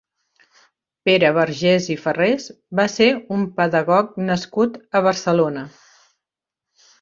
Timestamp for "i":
1.95-1.97